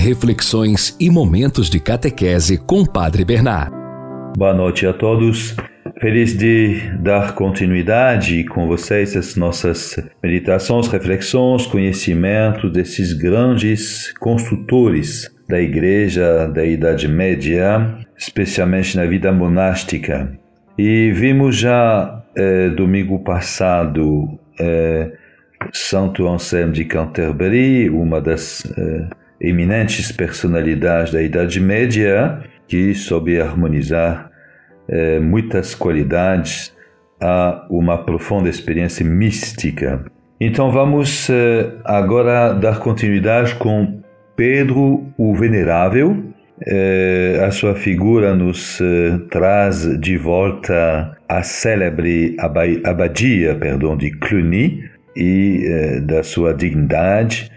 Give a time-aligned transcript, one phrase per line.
[0.00, 3.70] reflexões e momentos de catequese com Padre Bernard.
[4.34, 5.54] Boa noite a todos.
[6.00, 15.60] Feliz de dar continuidade com vocês às nossas meditações, reflexões, conhecimento desses grandes construtores da
[15.60, 20.32] Igreja da Idade Média, especialmente na vida monástica.
[20.78, 25.10] E vimos já eh, domingo passado eh,
[25.74, 34.30] Santo Anselmo de Canterbury, uma das eh, eminentes personalidades da Idade Média, que soube harmonizar
[34.88, 36.74] eh, muitas qualidades
[37.20, 40.04] a uma profunda experiência mística.
[40.40, 44.02] Então vamos eh, agora dar continuidade com
[44.36, 46.24] Pedro o Venerável.
[46.66, 48.78] Eh, a sua figura nos
[49.30, 52.36] traz de volta a célebre
[52.84, 54.84] abadia perdão, de Cluny,
[55.16, 57.50] e da sua dignidade,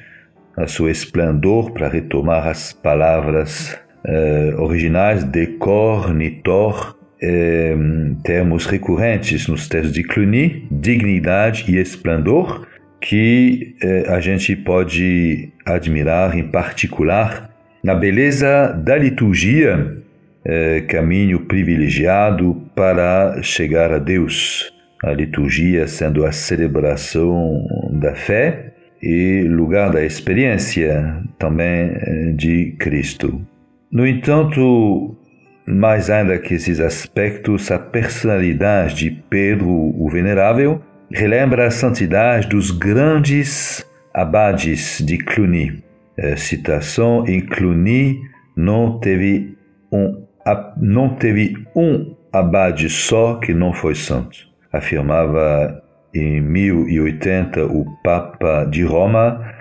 [0.56, 7.76] a seu esplendor, para retomar as palavras eh, originais, decor, nitor, eh,
[8.24, 12.68] termos recorrentes nos textos de Cluny, dignidade e esplendor,
[13.00, 17.50] que eh, a gente pode admirar em particular
[17.84, 19.98] na beleza da liturgia,
[20.46, 24.72] eh, caminho privilegiado para chegar a Deus.
[25.04, 28.73] A liturgia sendo a celebração da fé
[29.04, 33.46] e lugar da experiência também eh, de Cristo.
[33.92, 35.18] No entanto,
[35.68, 40.82] mais ainda que esses aspectos, a personalidade de Pedro o Venerável
[41.12, 45.84] relembra a santidade dos grandes abades de Cluny.
[46.18, 48.22] A citação em Cluny
[48.56, 49.58] não teve
[49.92, 50.26] um,
[50.78, 55.83] não teve um abade só que não foi santo afirmava
[56.14, 59.54] em 1080 o Papa de Roma,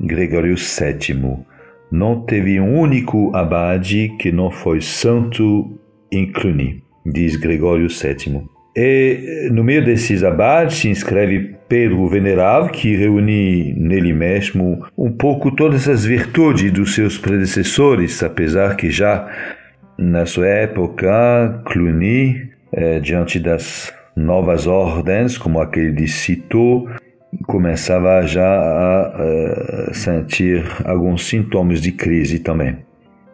[0.00, 1.44] Gregório VII.
[1.90, 5.78] Não teve um único abade que não foi santo
[6.10, 8.42] em Cluny, diz Gregório VII.
[8.76, 15.50] E no meio desses abades se inscreve Pedro Venerável, que reúne nele mesmo um pouco
[15.50, 19.28] todas as virtudes dos seus predecessores, apesar que já
[19.98, 26.86] na sua época, Cluny, eh, diante das novas ordens, como aquele de Cito,
[27.46, 32.76] começava já a, a sentir alguns sintomas de crise também.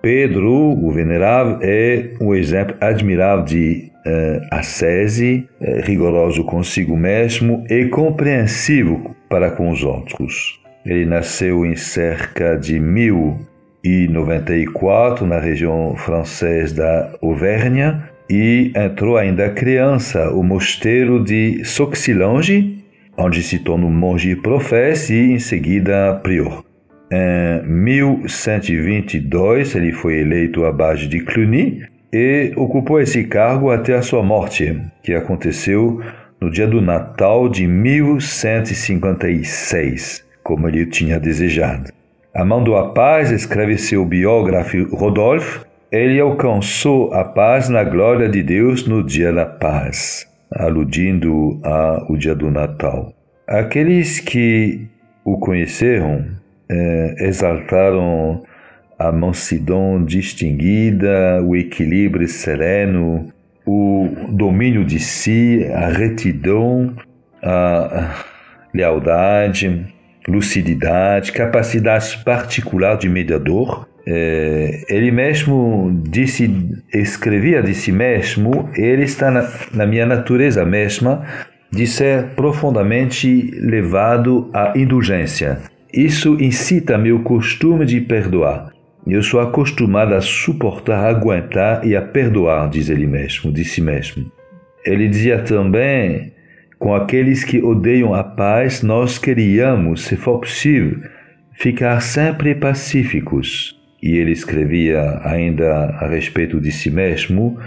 [0.02, 7.86] Pedro, o venerável, é um exemplo admirável de uh, ascese, uh, rigoroso consigo mesmo e
[7.86, 10.60] compreensivo para com os outros.
[10.84, 20.30] Ele nasceu em cerca de 1094 na região francesa da Auvergne e entrou ainda criança
[20.30, 22.82] o mosteiro de Soxilonge,
[23.16, 26.64] onde se tornou monge professo e em seguida prior.
[27.12, 31.82] Em 1122 ele foi eleito abade de Cluny
[32.12, 36.00] e ocupou esse cargo até a sua morte, que aconteceu
[36.40, 41.92] no dia do Natal de 1156, como ele tinha desejado.
[42.34, 45.60] Amando a paz, escreve seu biógrafo Rodolphe,
[45.94, 52.34] ele alcançou a paz na glória de Deus no dia da paz, aludindo ao dia
[52.34, 53.12] do Natal.
[53.46, 54.88] Aqueles que
[55.24, 56.26] o conheceram
[56.68, 58.42] eh, exaltaram
[58.98, 63.28] a mansidão distinguida, o equilíbrio sereno,
[63.64, 66.92] o domínio de si, a retidão,
[67.40, 68.16] a
[68.74, 69.86] lealdade,
[70.26, 76.50] lucididade, capacidade particular de mediador é, ele mesmo disse,
[76.92, 81.24] escrevia de si mesmo, ele está na, na minha natureza mesma
[81.70, 85.58] de ser profundamente levado à indulgência.
[85.92, 88.72] Isso incita meu costume de perdoar.
[89.06, 93.80] Eu sou acostumado a suportar, a aguentar e a perdoar, diz ele mesmo, de si
[93.80, 94.30] mesmo.
[94.84, 96.32] Ele dizia também:
[96.78, 100.98] com aqueles que odeiam a paz, nós queríamos, se for possível,
[101.52, 107.58] ficar sempre pacíficos e ele escrevia ainda a respeito de si mesmo: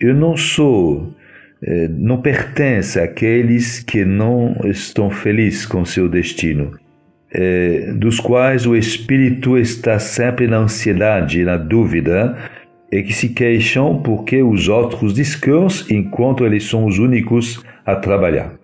[0.00, 1.14] Eu não sou,
[1.62, 6.72] eh, não pertence àqueles que não estão felizes com seu destino,
[7.32, 12.36] eh, dos quais o espírito está sempre na ansiedade e na dúvida,
[12.90, 18.54] e que se queixam porque os outros descansam enquanto eles são os únicos a trabalhar.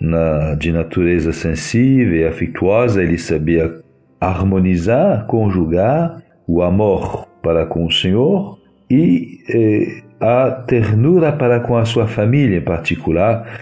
[0.00, 3.80] Na, de natureza sensível e afetuosa, ele sabia
[4.20, 8.58] harmonizar, conjugar o amor para com o Senhor
[8.90, 13.60] e eh, a ternura para com a sua família, em particular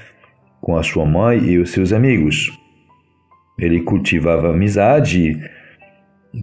[0.60, 2.50] com a sua mãe e os seus amigos.
[3.58, 5.40] Ele cultivava amizade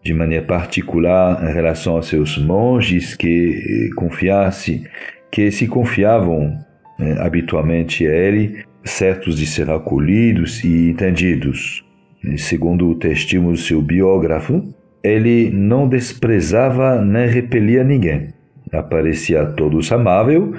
[0.03, 4.83] de maneira particular em relação a seus monges que confiasse,
[5.31, 6.53] que se confiavam
[6.99, 11.83] né, habitualmente a ele, certos de ser acolhidos e entendidos.
[12.23, 14.73] E segundo o testemunho do seu biógrafo,
[15.07, 18.33] ele não desprezava nem repelia ninguém.
[18.71, 20.53] Aparecia a todos amável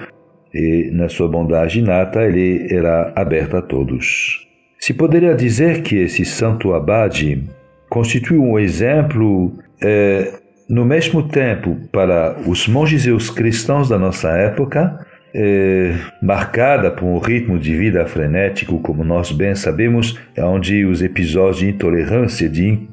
[0.54, 4.46] e, na sua bondade inata, ele era aberto a todos.
[4.78, 7.44] Se poderia dizer que esse santo abade
[7.88, 9.52] constitui um exemplo,
[9.82, 10.32] é,
[10.68, 17.04] no mesmo tempo, para os monges e os cristãos da nossa época, é, marcada por
[17.04, 22.88] um ritmo de vida frenético, como nós bem sabemos, onde os episódios de intolerância, de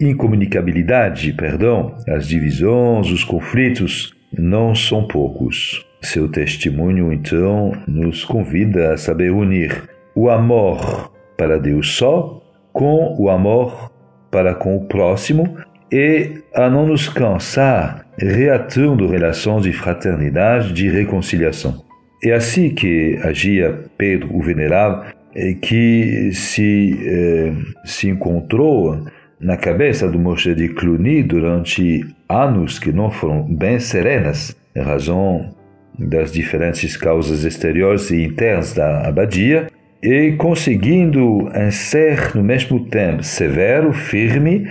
[0.00, 5.84] incomunicabilidade, perdão, as divisões, os conflitos, não são poucos.
[6.02, 12.42] Seu testemunho, então, nos convida a saber unir o amor para Deus só
[12.72, 13.90] com o amor
[14.30, 15.56] para com o próximo
[15.90, 21.84] e a não nos cansar reatando relações de fraternidade, de reconciliação.
[22.24, 25.12] É assim que agia Pedro o Venerável,
[25.60, 27.52] que se, eh,
[27.84, 29.04] se encontrou
[29.38, 35.54] na cabeça do mosteiro de Cluny durante anos que não foram bem serenas, em razão
[35.98, 39.66] das diferentes causas exteriores e internas da abadia,
[40.02, 44.68] e conseguindo ser no mesmo tempo severo, firme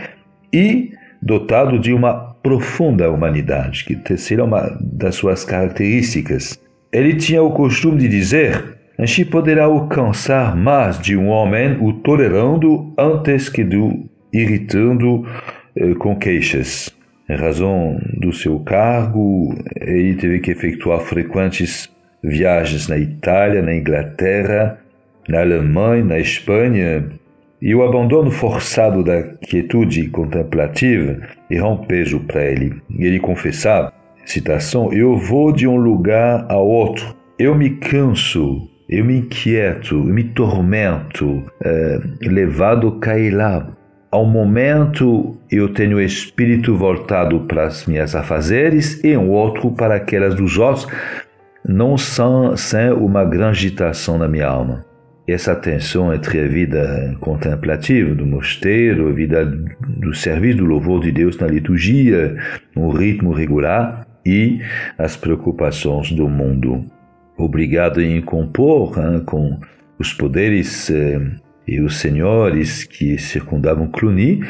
[0.53, 6.59] e dotado de uma profunda humanidade, que seria uma das suas características.
[6.93, 11.91] Ele tinha o costume de dizer: a gente poderá alcançar mais de um homem o
[11.91, 15.25] tolerando antes que do irritando
[15.75, 16.95] eh, com queixas.
[17.27, 21.89] Em razão do seu cargo, ele teve que efetuar frequentes
[22.23, 24.77] viagens na Itália, na Inglaterra,
[25.27, 27.09] na Alemanha, na Espanha,
[27.65, 31.17] e o abandono forçado da quietude contemplativa
[31.49, 32.79] era um peso para ele.
[32.95, 33.91] Ele confessava,
[34.23, 40.03] citação, eu vou de um lugar a outro, eu me canso, eu me inquieto, eu
[40.03, 43.67] me tormento, é, levado a cair lá
[44.11, 49.95] ao momento, eu tenho o espírito voltado para as minhas afazeres e um outro para
[49.95, 50.87] aquelas dos outros,
[51.67, 54.85] não são sem uma grande agitação na minha alma.
[55.27, 61.11] Essa tensão entre a vida contemplativa do mosteiro, a vida do serviço do louvor de
[61.11, 62.35] Deus na liturgia,
[62.75, 64.61] um ritmo regular e
[64.97, 66.85] as preocupações do mundo.
[67.37, 69.59] Obrigado em compor hein, com
[69.97, 71.19] os poderes eh,
[71.67, 74.41] e os senhores que circundavam Cluny,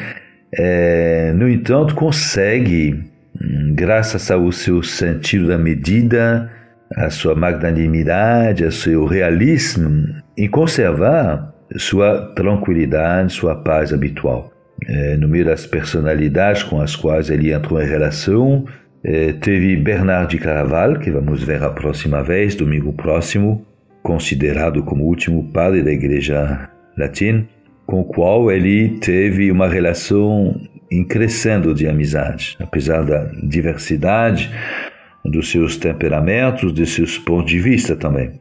[0.52, 3.04] é, no entanto, consegue,
[3.40, 6.50] hum, graças ao seu sentido da medida,
[6.94, 10.06] a sua magnanimidade, ao seu realismo,
[10.36, 14.52] em conservar sua tranquilidade, sua paz habitual.
[14.86, 18.64] É, no meio das personalidades com as quais ele entrou em relação,
[19.02, 23.66] é, teve Bernard de Caraval, que vamos ver a próxima vez, domingo próximo,
[24.02, 27.48] considerado como último padre da Igreja latim,
[27.86, 30.60] com o qual ele teve uma relação
[30.90, 34.50] em crescendo de amizade, apesar da diversidade
[35.30, 38.40] dos seus temperamentos, de seus pontos de vista também.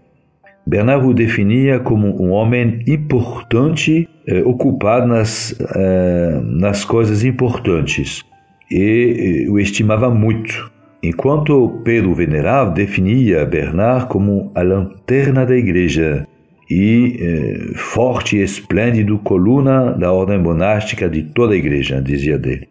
[0.67, 8.23] Bernard o definia como um homem importante, eh, ocupado nas, eh, nas coisas importantes,
[8.71, 10.71] e eh, o estimava muito.
[11.03, 16.25] Enquanto Pedro Venerável definia Bernard como a lanterna da igreja,
[16.69, 22.67] e eh, forte e esplêndido coluna da ordem monástica de toda a igreja, dizia dele.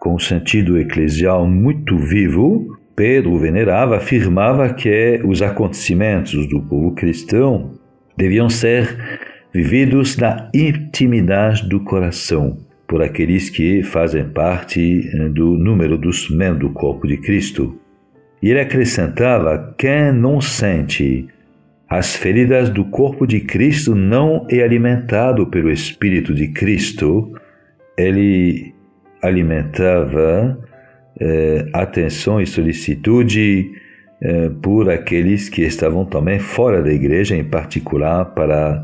[0.00, 7.70] Com um sentido eclesial muito vivo, Pedro Venerava afirmava que os acontecimentos do povo cristão
[8.14, 8.94] deviam ser
[9.54, 16.68] vividos na intimidade do coração, por aqueles que fazem parte eh, do número dos membros
[16.68, 17.74] do corpo de Cristo.
[18.42, 21.26] E ele acrescentava: quem não sente
[21.88, 27.32] as feridas do corpo de Cristo não é alimentado pelo Espírito de Cristo,
[27.96, 28.74] ele
[29.22, 30.68] alimentava
[31.20, 33.72] eh, atenção e solicitude
[34.22, 38.82] eh, por aqueles que estavam também fora da igreja, em particular para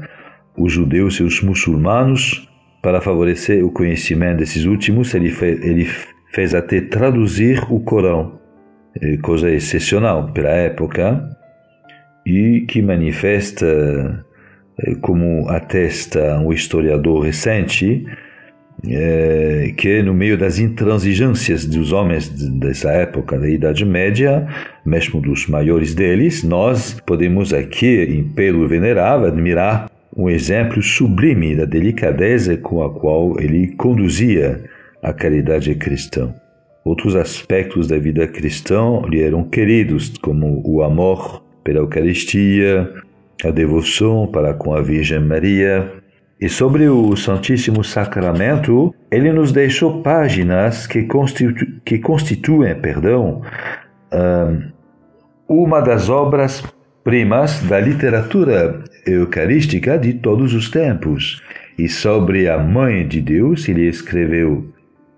[0.57, 2.49] os judeus e os muçulmanos,
[2.83, 5.87] para favorecer o conhecimento desses últimos, ele fez, ele
[6.33, 8.40] fez até traduzir o Corão,
[9.02, 11.28] eh, coisa excepcional pela época,
[12.25, 14.25] e que manifesta,
[14.78, 18.07] eh, como atesta um historiador recente,
[18.85, 24.47] é, que no meio das intransigências dos homens dessa época da Idade Média,
[24.85, 31.64] mesmo dos maiores deles, nós podemos aqui, em Pedro Venerável, admirar um exemplo sublime da
[31.64, 34.64] delicadeza com a qual ele conduzia
[35.02, 36.35] a caridade cristã.
[36.85, 42.88] Outros aspectos da vida cristã lhe eram queridos, como o amor pela Eucaristia,
[43.45, 45.92] a devoção para com a Virgem Maria.
[46.40, 53.40] E sobre o Santíssimo Sacramento, ele nos deixou páginas que, constitu que constituem perdão,
[55.49, 56.62] uma das obras
[57.02, 61.43] primas da literatura eucarística de todos os tempos.
[61.78, 64.66] E sobre a Mãe de Deus, ele escreveu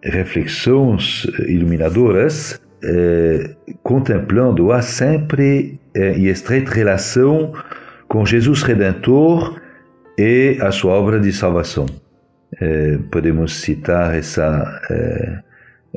[0.02, 7.52] reflexões iluminadoras, eh, contemplando-a sempre eh, em estreita relação
[8.06, 9.60] com Jesus Redentor
[10.18, 11.86] e a sua obra de salvação.
[12.60, 15.38] Eh, podemos citar essa, eh,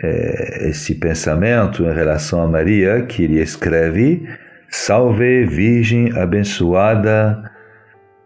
[0.04, 4.28] eh, esse pensamento em relação a Maria, que ele escreve:
[4.70, 7.52] Salve, Virgem abençoada,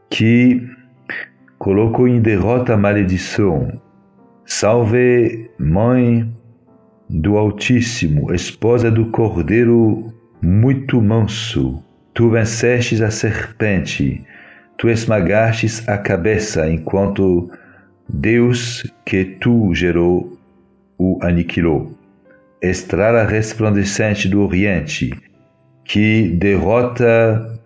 [0.10, 0.68] que
[1.58, 3.82] colocou em derrota a maledição.
[4.46, 6.30] Salve, Mãe
[7.10, 11.84] do Altíssimo, esposa do Cordeiro muito manso,
[12.14, 14.24] tu vencestes a serpente,
[14.78, 17.50] tu esmagastes a cabeça, enquanto
[18.08, 20.38] Deus que tu gerou
[20.98, 21.98] o aniquilou.
[22.62, 25.12] Estrela resplandecente do Oriente,
[25.84, 27.60] que derrota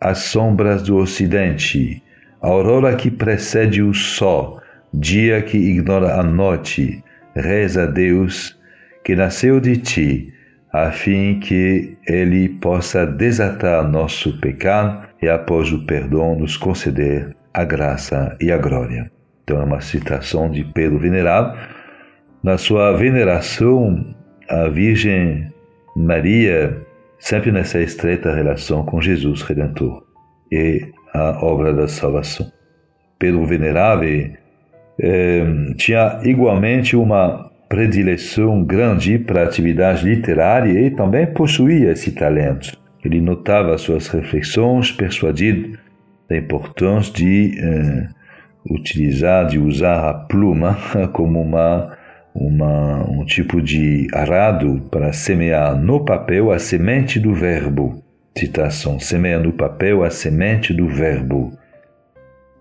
[0.00, 2.02] as sombras do Ocidente,
[2.40, 4.60] aurora que precede o sol,
[4.92, 7.02] dia que ignora a noite,
[7.34, 8.58] reza a Deus
[9.04, 10.34] que nasceu de ti,
[10.72, 17.64] a fim que ele possa desatar nosso pecado e, após o perdão, nos conceder a
[17.64, 19.10] graça e a glória.
[19.42, 21.58] Então, é uma citação de Pedro Venerável.
[22.42, 24.14] Na sua veneração
[24.48, 25.52] à Virgem
[25.96, 26.76] Maria,
[27.18, 30.02] sempre nessa estreita relação com Jesus Redentor
[30.50, 32.50] e a obra da salvação.
[33.18, 34.30] Pedro Venerável
[34.98, 35.44] eh,
[35.76, 42.76] tinha igualmente uma predileção grande para a atividade literária e também possuía esse talento.
[43.04, 45.78] Ele notava suas reflexões, persuadido
[46.28, 48.08] da importância de eh,
[48.68, 50.76] utilizar, de usar a pluma
[51.12, 51.96] como uma,
[52.34, 58.02] uma, um tipo de arado para semear no papel a semente do verbo.
[58.36, 61.52] Citação: semeia no papel a semente do verbo.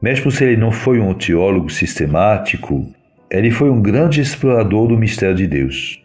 [0.02, 2.90] Mesmo se ele não foi um teólogo sistemático,
[3.30, 6.02] ele foi um grande explorador do mistério de Deus.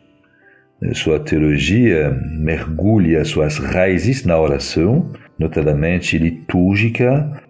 [0.92, 7.42] Sua teologia mergulha suas raízes na oração, notadamente litúrgica,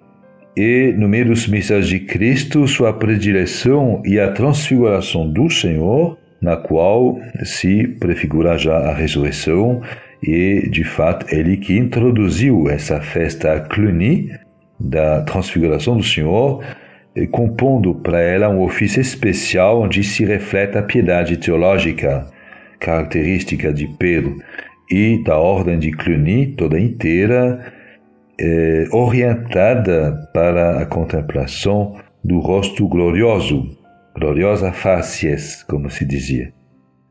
[0.56, 6.56] e no meio dos mistérios de Cristo, sua predileção e a transfiguração do Senhor, na
[6.56, 9.82] qual se prefigura já a ressurreição,
[10.22, 14.30] e de fato ele que introduziu essa festa Cluny
[14.78, 16.62] da transfiguração do Senhor,
[17.32, 22.26] compondo para ela um ofício especial onde se reflete a piedade teológica
[22.78, 24.36] característica de Pedro
[24.90, 27.72] e da ordem de Cluny toda inteira,
[28.38, 33.76] eh, orientada para a contemplação do rosto glorioso,
[34.16, 36.52] gloriosa facies, como se dizia,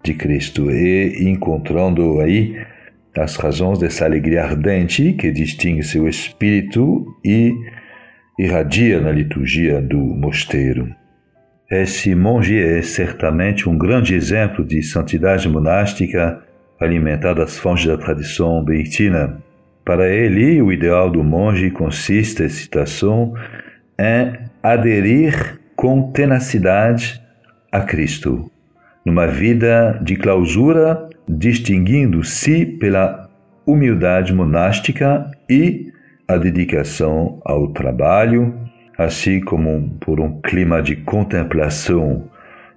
[0.03, 2.55] de Cristo, e encontrando aí
[3.15, 7.53] as razões dessa alegria ardente que distingue seu espírito e
[8.39, 11.02] irradia na liturgia do mosteiro.
[11.73, 16.39] Esse monge é certamente um grande exemplo de santidade monástica
[16.79, 19.39] alimentada das fontes da tradição benedictina.
[19.83, 23.33] Para ele, o ideal do monge consiste, citação,
[23.97, 27.19] em aderir com tenacidade
[27.71, 28.51] a Cristo,
[29.03, 33.27] numa vida de clausura, distinguindo-se pela
[33.65, 35.91] humildade monástica e
[36.27, 38.62] a dedicação ao trabalho,
[38.97, 42.29] assim como por um clima de contemplação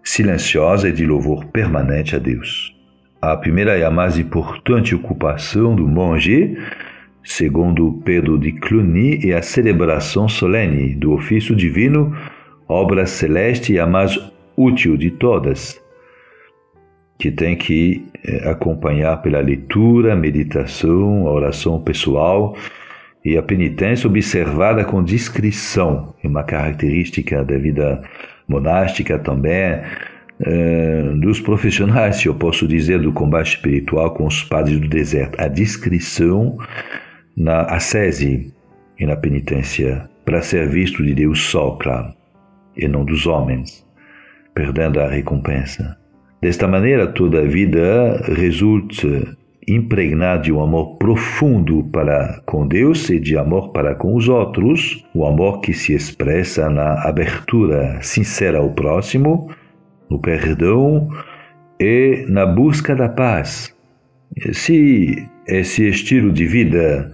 [0.02, 2.74] silenciosa e de louvor permanente a Deus.
[3.20, 6.56] A primeira e a mais importante ocupação do monge,
[7.24, 12.16] segundo Pedro de Cluny, é a celebração solene do ofício divino,
[12.68, 14.18] obra celeste e a mais
[14.56, 15.80] útil de todas,
[17.18, 22.54] que tem que eh, acompanhar pela leitura, meditação, oração pessoal
[23.26, 28.00] e a penitência observada com discrição, é uma característica da vida
[28.46, 29.80] monástica também,
[30.40, 35.40] eh, dos profissionais, se eu posso dizer, do combate espiritual com os padres do deserto.
[35.40, 36.56] A discrição
[37.36, 38.54] na ascese
[38.96, 42.14] e na penitência para ser visto de Deus só, claro,
[42.76, 43.84] e não dos homens,
[44.54, 45.96] perdendo a recompensa.
[46.40, 49.36] Desta maneira, toda a vida resulta
[49.68, 55.04] impregnado de um amor profundo para com Deus e de amor para com os outros,
[55.14, 59.50] o amor que se expressa na abertura sincera ao próximo,
[60.08, 61.08] no perdão
[61.80, 63.74] e na busca da paz.
[64.52, 67.12] Se esse estilo de vida,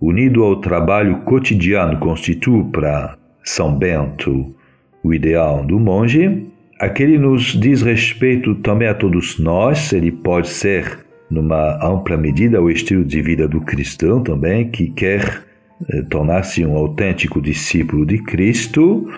[0.00, 4.54] unido ao trabalho cotidiano, constitui para São Bento
[5.02, 6.46] o ideal do monge,
[6.78, 10.98] aquele nos diz respeito também a todos nós, ele pode ser,
[11.30, 15.44] numa ampla medida, o estilo de vida do cristão também, que quer
[15.88, 19.08] eh, tornar-se um autêntico discípulo de Cristo,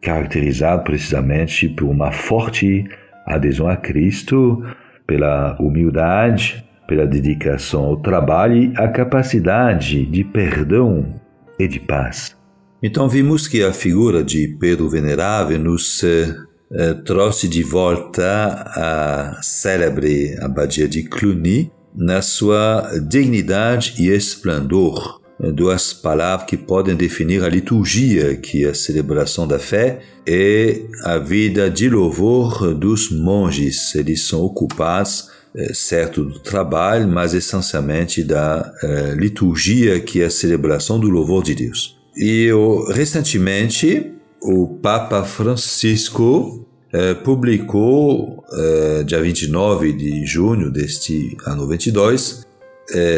[0.00, 2.84] caracterizado precisamente por uma forte
[3.26, 4.62] adesão a Cristo,
[5.06, 11.20] pela humildade, pela dedicação ao trabalho e a capacidade de perdão
[11.58, 12.36] e de paz.
[12.80, 16.46] Então vimos que a figura de Pedro Venerável nos eh
[17.04, 26.48] trouxe de volta a célebre abadia de Cluny na sua dignidade e esplendor duas palavras
[26.48, 31.88] que podem definir a liturgia, que é a celebração da fé, e a vida de
[31.88, 33.94] louvor dos monges.
[33.94, 38.72] Eles são ocupados, é, certo, do trabalho, mas essencialmente da
[39.16, 41.96] liturgia, que é a celebração do louvor de Deus.
[42.16, 42.48] E
[42.94, 44.12] recentemente,
[44.46, 52.46] o Papa Francisco é, publicou, é, dia 29 de junho deste ano 22,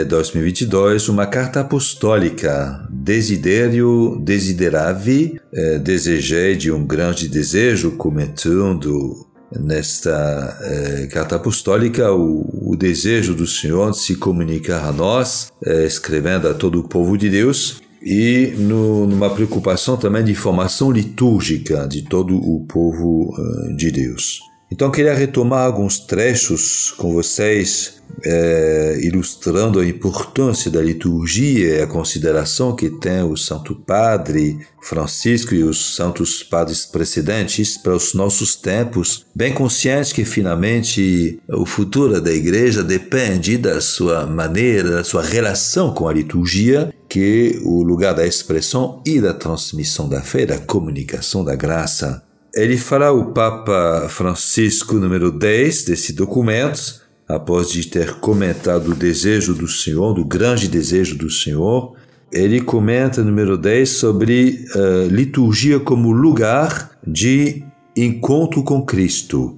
[0.09, 2.87] 2022 uma carta apostólica.
[2.91, 12.77] Desiderio Desideravi eh, desejei de um grande desejo comentando nesta eh, carta apostólica o, o,
[12.77, 17.31] desejo do Senhor de se comunicar a nós eh, escrevendo a todo o povo de
[17.31, 23.35] Deus e no, numa preocupação também de formação litúrgica de todo o povo
[23.77, 24.41] de Deus.
[24.71, 31.87] Então queria retomar alguns trechos com vocês é, ilustrando a importância da liturgia e a
[31.87, 38.57] consideração que tem o Santo Padre Francisco e os santos padres precedentes para os nossos
[38.57, 45.23] tempos, bem conscientes que finalmente o futuro da Igreja depende da sua maneira, da sua
[45.23, 50.59] relação com a liturgia, que o lugar da expressão e da transmissão da fé, da
[50.59, 52.28] comunicação da graça.
[52.59, 59.55] Ele fará o Papa Francisco número 10 desse documento, após de ter comentado o desejo
[59.55, 61.95] do Senhor, do grande desejo do Senhor,
[62.33, 67.63] ele comenta, número 10, sobre uh, liturgia como lugar de
[67.97, 69.58] encontro com Cristo.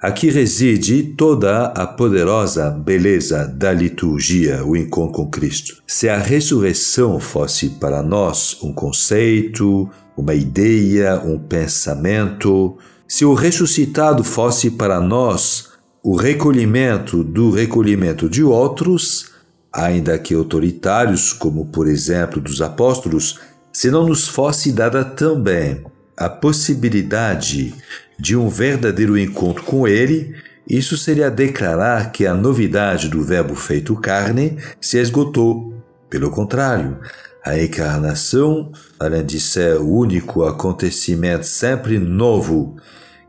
[0.00, 5.82] Aqui reside toda a poderosa beleza da liturgia, o encontro com Cristo.
[5.86, 14.24] Se a ressurreição fosse para nós um conceito, uma ideia, um pensamento, se o ressuscitado
[14.24, 15.68] fosse para nós
[16.02, 19.32] o recolhimento do recolhimento de outros,
[19.70, 23.38] ainda que autoritários, como por exemplo dos apóstolos,
[23.70, 25.84] se não nos fosse dada também
[26.20, 27.72] a possibilidade
[28.18, 30.36] de um verdadeiro encontro com Ele,
[30.68, 35.72] isso seria declarar que a novidade do Verbo feito carne se esgotou.
[36.10, 36.98] Pelo contrário,
[37.42, 42.76] a encarnação, além de ser o único acontecimento sempre novo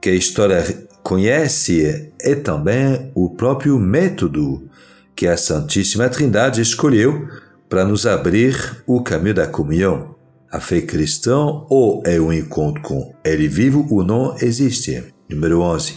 [0.02, 0.62] que a história
[1.02, 4.70] conhece é também o próprio método
[5.16, 7.26] que a Santíssima Trindade escolheu
[7.70, 10.11] para nos abrir o caminho da comunhão.
[10.52, 11.38] A fé cristã
[11.70, 15.02] ou é um encontro com Ele vivo ou não existe.
[15.30, 15.96] Número 11.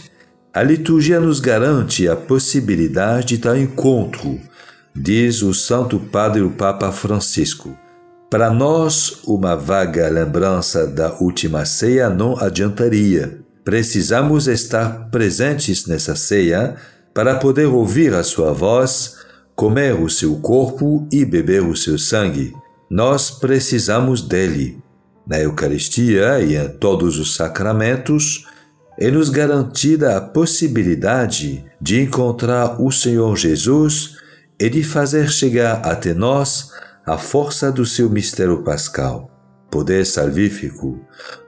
[0.53, 4.39] A liturgia nos garante a possibilidade de tal encontro,
[4.95, 7.77] diz o Santo Padre o Papa Francisco.
[8.31, 13.39] Para nós, uma vaga lembrança da última ceia não adiantaria.
[13.65, 16.77] Precisamos estar presentes nessa ceia
[17.13, 19.17] para poder ouvir a sua voz,
[19.53, 22.53] comer o seu corpo e beber o seu sangue.
[22.89, 24.79] Nós precisamos dele.
[25.27, 28.45] Na Eucaristia e em todos os sacramentos,
[28.97, 34.17] é-nos garantida a possibilidade de encontrar o Senhor Jesus
[34.59, 36.71] e de fazer chegar até nós
[37.05, 39.31] a força do seu mistério pascal.
[39.69, 40.99] Poder salvífico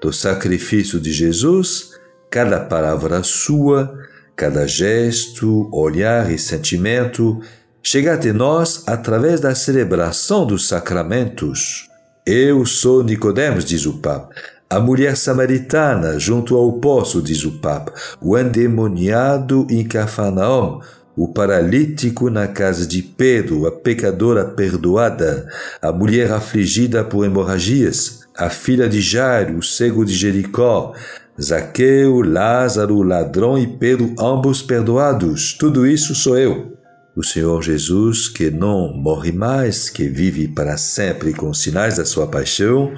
[0.01, 1.97] do sacrifício de Jesus
[2.29, 3.97] cada palavra sua,
[4.35, 7.41] cada gesto, olhar e sentimento
[7.89, 11.87] chega até nós através da celebração dos sacramentos.
[12.25, 14.27] Eu sou Nicodemos, diz o Papa.
[14.69, 17.93] A mulher samaritana junto ao poço, diz o Papa.
[18.19, 20.81] O endemoniado em Cafarnaum,
[21.15, 25.47] o paralítico na casa de Pedro, a pecadora perdoada,
[25.81, 30.93] a mulher afligida por hemorragias, a filha de Jairo, o cego de Jericó,
[31.41, 35.53] Zaqueu, Lázaro, ladrão e Pedro, ambos perdoados.
[35.53, 36.76] Tudo isso sou eu.
[37.17, 42.27] O Senhor Jesus, que não morre mais, que vive para sempre com sinais da sua
[42.27, 42.93] paixão,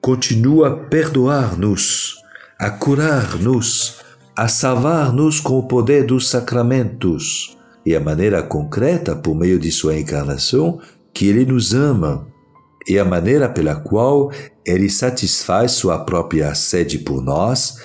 [0.00, 2.16] continua a perdoar-nos,
[2.58, 3.98] a curar-nos,
[4.34, 7.56] a salvar-nos com o poder dos sacramentos
[7.86, 10.80] e a maneira concreta, por meio de sua encarnação,
[11.14, 12.26] que ele nos ama
[12.88, 14.32] e a maneira pela qual
[14.66, 17.76] ele satisfaz sua própria sede por nós,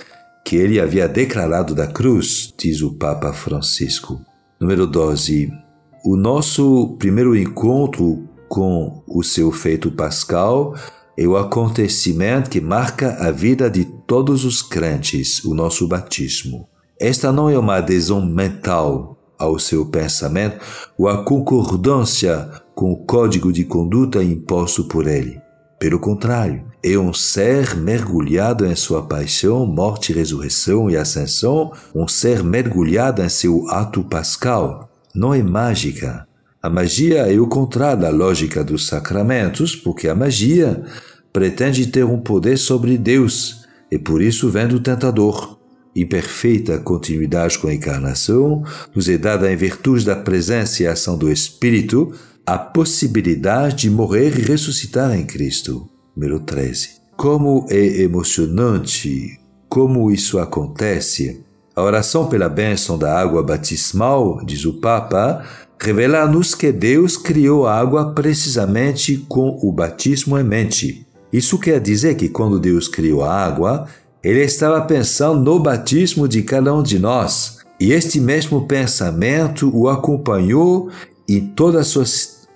[0.43, 4.19] que ele havia declarado da cruz, diz o Papa Francisco.
[4.59, 5.64] Número 12.
[6.07, 10.75] O nosso primeiro encontro com o seu feito pascal
[11.17, 16.69] é o acontecimento que marca a vida de todos os crentes, o nosso batismo.
[17.01, 20.59] Esta não é uma adesão mental ao seu pensamento
[20.95, 25.41] ou a concordância com o código de conduta imposto por ele.
[25.79, 32.43] Pelo contrário, é um ser mergulhado em sua paixão, morte, ressurreição e ascensão, um ser
[32.43, 34.91] mergulhado em seu ato pascal.
[35.15, 36.27] Não é mágica.
[36.61, 40.83] A magia é o contrário da lógica dos sacramentos, porque a magia
[41.31, 45.57] pretende ter um poder sobre Deus e por isso vem do tentador.
[45.95, 51.17] Em perfeita continuidade com a encarnação, nos é dada em virtude da presença e ação
[51.17, 52.11] do Espírito
[52.45, 55.89] a possibilidade de morrer e ressuscitar em Cristo.
[56.15, 56.89] Número 13.
[57.15, 61.44] Como é emocionante como isso acontece.
[61.75, 65.43] A oração pela bênção da água batismal, diz o Papa,
[65.77, 71.05] revela-nos que Deus criou a água precisamente com o batismo em mente.
[71.33, 73.87] Isso quer dizer que quando Deus criou a água,
[74.23, 77.57] ele estava pensando no batismo de cada um de nós.
[77.77, 80.89] E este mesmo pensamento o acompanhou
[81.27, 82.05] em toda a sua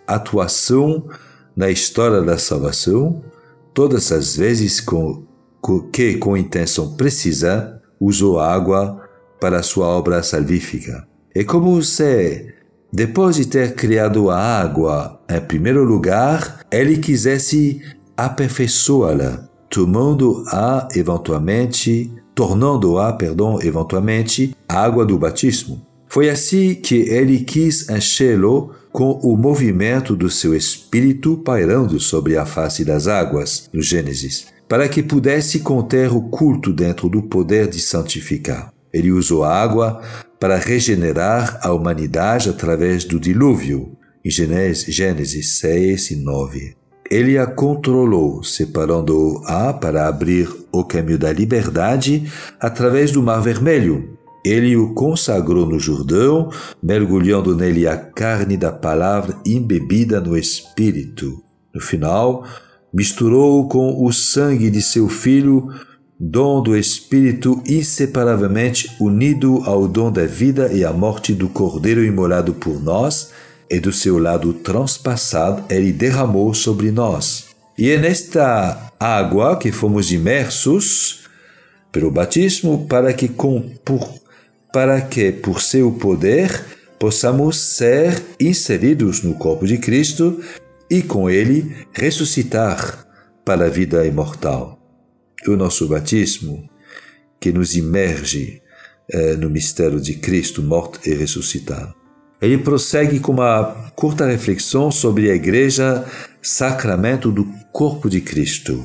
[0.07, 1.03] atuação
[1.53, 3.21] na história da salvação,
[3.73, 5.25] todas as vezes com,
[5.59, 9.08] com, que, com intenção precisa, usou água
[9.39, 11.07] para sua obra salvífica.
[11.33, 12.53] É como se,
[12.91, 17.81] depois de ter criado a água em primeiro lugar, ele quisesse
[18.17, 25.85] aperfeiçoá-la, tomando-a eventualmente, tornando-a, perdão, eventualmente, a água do batismo.
[26.07, 32.45] Foi assim que ele quis enchê-lo com o movimento do seu espírito pairando sobre a
[32.45, 37.79] face das águas, no Gênesis, para que pudesse conter o culto dentro do poder de
[37.79, 38.73] santificar.
[38.93, 40.01] Ele usou a água
[40.39, 46.75] para regenerar a humanidade através do dilúvio, em Gênesis 6 e 9.
[47.09, 54.77] Ele a controlou, separando-a para abrir o caminho da liberdade através do Mar Vermelho, ele
[54.77, 56.49] o consagrou no Jordão,
[56.81, 61.43] mergulhando nele a carne da palavra embebida no Espírito.
[61.73, 62.45] No final,
[62.93, 65.67] misturou com o sangue de seu Filho,
[66.19, 72.53] dom do Espírito inseparavelmente unido ao dom da vida e à morte do Cordeiro imolado
[72.53, 73.31] por nós,
[73.69, 77.45] e do seu lado transpassado ele derramou sobre nós.
[77.77, 81.21] E é nesta água que fomos imersos
[81.91, 84.19] pelo batismo para que com, por
[84.71, 86.63] para que, por seu poder,
[86.99, 90.39] possamos ser inseridos no corpo de Cristo
[90.89, 93.05] e com ele ressuscitar
[93.43, 94.78] para a vida imortal.
[95.47, 96.69] O nosso batismo,
[97.39, 98.61] que nos imerge
[99.11, 101.93] eh, no mistério de Cristo morto e ressuscitado.
[102.41, 106.05] Ele prossegue com uma curta reflexão sobre a Igreja,
[106.41, 108.83] sacramento do corpo de Cristo,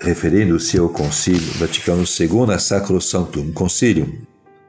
[0.00, 4.08] referindo-se ao Concílio Vaticano II, a Sacro Sanctum Concilium.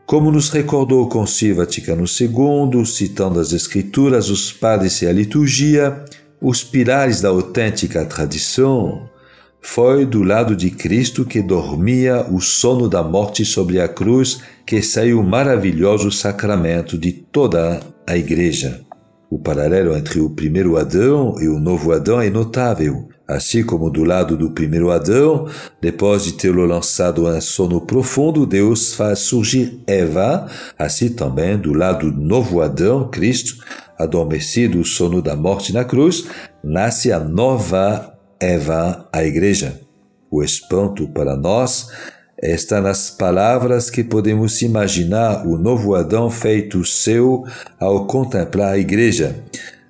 [0.05, 6.03] Como nos recordou o Concílio Vaticano II, citando as Escrituras, os padres e a liturgia,
[6.41, 9.09] os pilares da autêntica tradição,
[9.63, 14.81] foi do lado de Cristo que dormia o sono da morte sobre a cruz que
[14.81, 18.81] saiu o maravilhoso sacramento de toda a Igreja.
[19.29, 23.07] O paralelo entre o primeiro Adão e o novo Adão é notável.
[23.25, 25.47] Assim como do lado do primeiro Adão,
[25.81, 30.45] depois de tê-lo lançado em sono profundo, Deus faz surgir Eva,
[30.77, 33.63] assim também do lado do novo Adão, Cristo,
[33.97, 36.25] adormecido o sono da morte na cruz,
[36.61, 38.12] nasce a nova
[38.43, 39.79] Eva, a Igreja.
[40.29, 41.87] O espanto para nós
[42.41, 47.45] está nas palavras que podemos imaginar o novo Adão feito seu
[47.79, 49.41] ao contemplar a Igreja.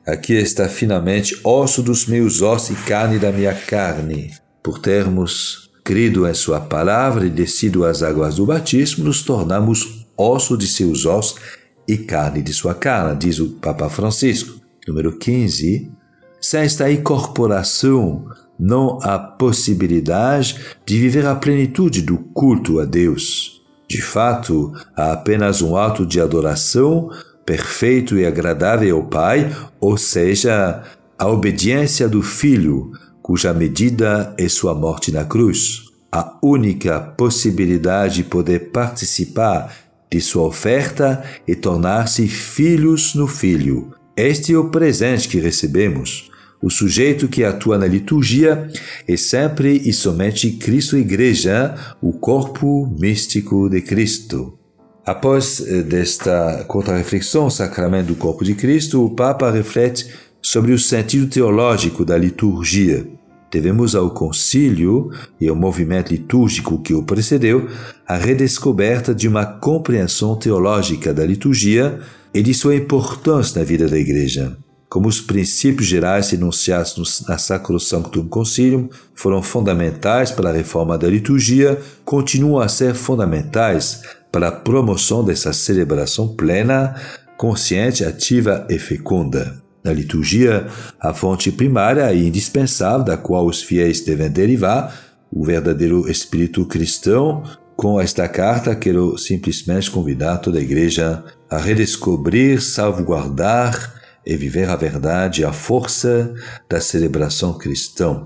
[0.06, 4.32] Aqui está finalmente osso dos meus ossos e carne da minha carne.
[4.62, 10.56] Por termos crido em Sua palavra e descido às águas do batismo, nos tornamos osso
[10.56, 11.40] de seus ossos
[11.88, 14.62] e carne de sua carne, diz o Papa Francisco.
[14.88, 15.92] Número 15.
[16.40, 18.26] Sem esta incorporação,
[18.60, 23.62] não há possibilidade de viver a plenitude do culto a Deus.
[23.88, 27.10] De fato, há apenas um ato de adoração
[27.46, 30.84] perfeito e agradável ao Pai, ou seja,
[31.18, 35.84] a obediência do Filho, cuja medida é sua morte na cruz.
[36.12, 39.74] A única possibilidade de poder participar
[40.12, 43.94] de sua oferta e tornar-se filhos no Filho.
[44.16, 46.30] Este é o presente que recebemos.
[46.64, 48.70] O sujeito que atua na liturgia
[49.06, 54.58] é sempre e somente Cristo Igreja, o corpo místico de Cristo.
[55.06, 60.08] Após eh, desta contra-reflexão, sacramento do corpo de Cristo, o Papa reflete
[60.42, 63.06] sobre o sentido teológico da liturgia.
[63.52, 67.68] Devemos ao concílio e ao movimento litúrgico que o precedeu
[68.08, 72.00] a redescoberta de uma compreensão teológica da liturgia
[72.34, 74.63] e de sua importância na vida da Igreja.
[74.94, 81.82] Como os princípios gerais enunciados na Sacrosanctum Concilium foram fundamentais para a reforma da liturgia,
[82.06, 86.94] continuam a ser fundamentais para a promoção dessa celebração plena,
[87.36, 89.60] consciente, ativa e fecunda.
[89.84, 90.68] Na liturgia,
[91.00, 94.96] a fonte primária e indispensável da qual os fiéis devem derivar
[95.32, 97.42] o verdadeiro espírito cristão,
[97.76, 104.76] com esta carta quero simplesmente convidar toda a igreja a redescobrir, salvaguardar e viver a
[104.76, 106.34] verdade a força
[106.70, 108.26] da celebração cristã.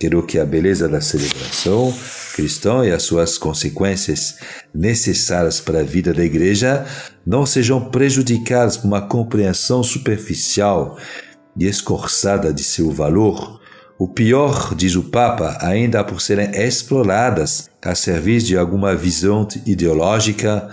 [0.00, 1.92] Quero que a beleza da celebração
[2.34, 4.36] cristã e as suas consequências
[4.72, 6.86] necessárias para a vida da igreja
[7.26, 10.96] não sejam prejudicadas por uma compreensão superficial
[11.58, 13.60] e escorçada de seu valor.
[13.98, 20.68] O pior, diz o Papa, ainda por serem exploradas a serviço de alguma visão ideológica,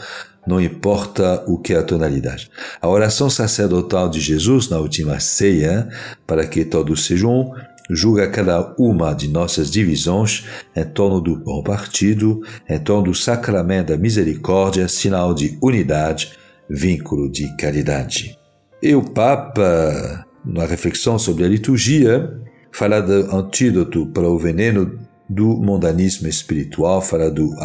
[0.45, 2.49] não importa o que é a tonalidade.
[2.81, 5.87] A oração sacerdotal de Jesus na última ceia,
[6.25, 7.51] para que todos sejam
[7.89, 13.89] julga cada uma de nossas divisões em torno do bom partido, em torno do sacramento
[13.89, 16.33] da misericórdia, sinal de unidade,
[16.69, 18.37] vínculo de caridade.
[18.81, 22.31] E o Papa, na reflexão sobre a liturgia,
[22.71, 27.55] fala do antídoto para o veneno do mundanismo espiritual, fala do,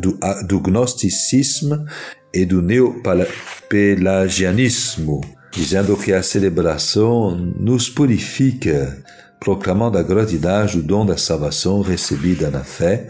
[0.00, 1.84] do, do gnosticismo
[2.32, 5.20] e do neopelagianismo
[5.54, 9.02] dizendo que a celebração nos purifica,
[9.38, 13.08] proclamando a gratidão do dom da salvação recebida na fé.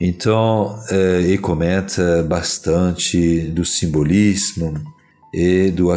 [0.00, 4.74] Então, eh, ele comenta bastante do simbolismo
[5.32, 5.88] e do,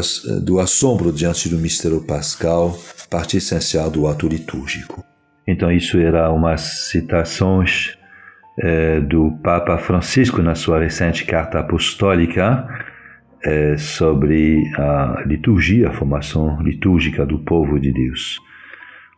[0.42, 2.78] do assombro diante do mistério pascal,
[3.10, 5.07] parte essencial do ato litúrgico.
[5.48, 7.98] Então, isso era umas citações
[8.60, 12.68] eh, do Papa Francisco na sua recente carta apostólica,
[13.44, 18.40] é, sobre a liturgia, a formação litúrgica do povo de Deus.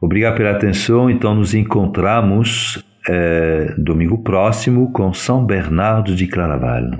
[0.01, 1.09] Obrigado pela atenção.
[1.09, 6.91] Então, nos encontramos é, domingo próximo com São Bernardo de Claraval.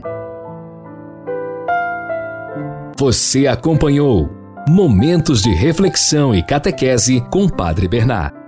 [2.98, 4.30] Você acompanhou
[4.68, 8.39] Momentos de Reflexão e Catequese com Padre Bernard.